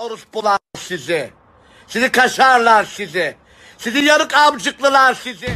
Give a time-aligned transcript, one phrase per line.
[0.00, 1.30] Orospular sizi.
[1.86, 3.34] Sizi kaşarlar sizi.
[3.78, 5.48] Sizi yarık amcıklılar sizi.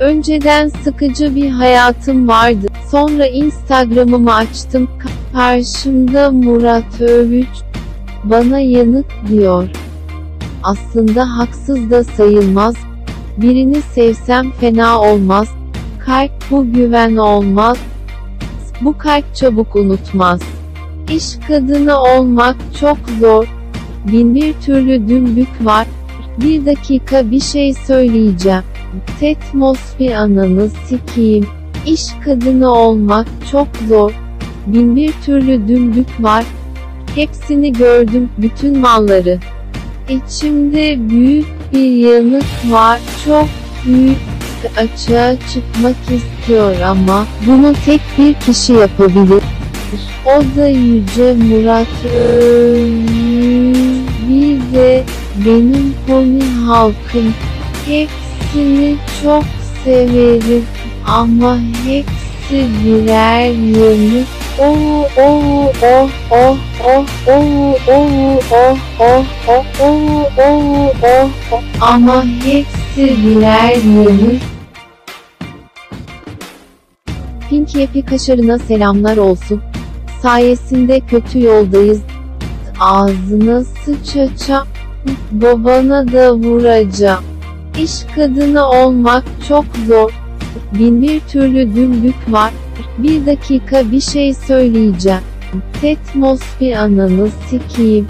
[0.00, 2.66] Önceden sıkıcı bir hayatım vardı.
[2.90, 4.90] Sonra Instagram'ımı açtım.
[4.98, 7.62] Ka- Karşımda Murat Övüç.
[8.24, 9.68] Bana yanık diyor.
[10.62, 12.74] Aslında haksız da sayılmaz.
[13.36, 15.48] Birini sevsem fena olmaz.
[16.06, 17.78] Kalp bu güven olmaz.
[18.80, 20.40] Bu kalp çabuk unutmaz.
[21.10, 23.46] İş kadını olmak çok zor.
[24.12, 25.86] Bin bir türlü dümbük var.
[26.38, 28.62] Bir dakika bir şey söyleyeceğim.
[29.20, 31.46] Tetmos bir ananı sikiyim.
[31.86, 34.12] İş kadını olmak çok zor.
[34.66, 36.44] Bin bir türlü dümbük var.
[37.14, 39.38] Hepsini gördüm, bütün malları.
[40.08, 43.48] İçimde büyük bir yanık var, çok
[43.86, 44.29] büyük.
[44.76, 49.42] Açığa çıkmak istiyor ama bunu tek bir kişi yapabilir.
[50.26, 51.86] O da Yüce Murat.
[54.28, 55.04] Bir de
[55.46, 57.34] benim pony halkım.
[57.86, 59.44] Hepsini çok
[59.84, 60.64] severim
[61.06, 63.54] ama hepsi birer.
[64.58, 72.24] Oh oh oh oh oh oh oh oh oh oh oh oh oh oh ama
[72.24, 74.42] hepsi birer yanık.
[77.50, 79.62] Pink Yepi kaşarına selamlar olsun.
[80.22, 82.00] Sayesinde kötü yoldayız.
[82.80, 84.68] Ağzına sıçacağım.
[85.32, 87.24] Babana da vuracağım.
[87.78, 90.12] İş kadını olmak çok zor.
[90.72, 92.50] Bin bir türlü dümbük var.
[92.98, 95.20] Bir dakika bir şey söyleyeceğim.
[95.80, 98.06] Tetmos bir ananı sikiyim.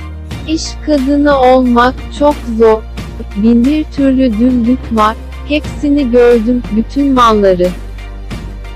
[0.48, 2.89] İş kadını olmak çok zor.
[3.36, 5.16] Bin bir türlü dümbük var.
[5.48, 7.68] Hepsini gördüm, bütün malları.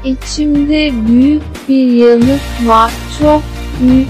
[0.05, 3.42] İçimde büyük bir yanık var, çok
[3.83, 4.09] büyük.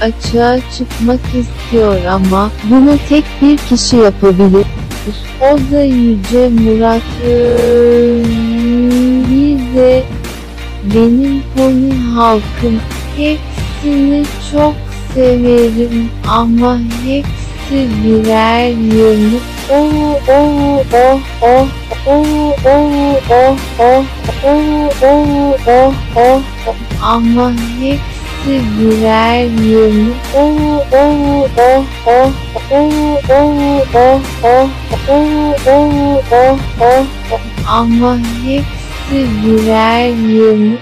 [0.00, 4.66] Açığa çıkmak istiyor ama bunu tek bir kişi yapabilir.
[5.40, 7.02] O da Yüce Murat
[9.74, 10.02] de
[10.94, 12.80] benim pony halkım.
[13.16, 14.74] Hepsini çok
[15.14, 19.59] severim ama hepsi birer yanık.
[27.02, 30.16] Ama hepsi birer yumruk.
[37.68, 40.80] Ama hepsi birer yumruk.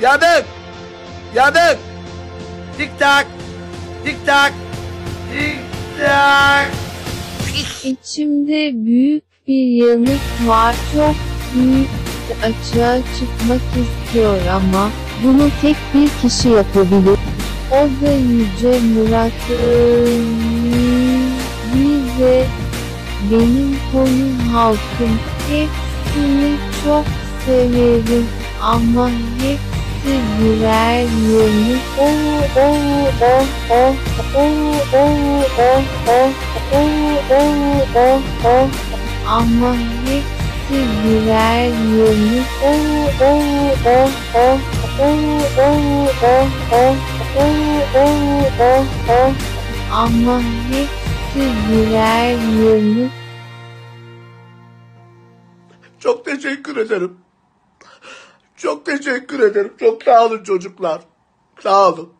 [0.00, 0.59] Yardım!
[1.34, 1.78] Yanık.
[2.78, 3.26] Tik tak.
[4.04, 4.52] Tik tak.
[5.32, 5.58] Tik
[6.00, 6.70] tak.
[7.84, 11.14] İçimde büyük bir yanık var, çok
[11.54, 11.88] büyük.
[12.42, 14.90] Açığa çıkmak istiyor ama
[15.24, 17.18] bunu tek bir kişi yapabilir.
[17.70, 19.32] O da Yüce Murat
[22.20, 22.44] de
[23.30, 25.18] benim pony halkım.
[25.48, 27.04] Hepsini çok
[27.46, 28.26] severim
[28.62, 29.69] ama hepsi
[31.32, 31.80] yanık.
[31.98, 32.76] Oh oh
[33.22, 33.94] oh oh
[34.36, 38.68] oh oh oh oh oh oh oh oh
[39.28, 40.90] ama hepsi.
[42.64, 43.42] Oh oh
[43.86, 44.60] oh oh
[45.00, 46.96] oh oh oh oh
[47.36, 47.56] oh
[47.94, 49.32] oh oh oh
[49.92, 50.40] ama
[50.70, 52.30] hepsi birer
[52.64, 53.12] yanık.
[55.98, 57.18] Çok teşekkür ederim.
[58.60, 59.72] Çok teşekkür ederim.
[59.80, 61.02] Çok sağ olun çocuklar.
[61.62, 62.12] Sağ olun.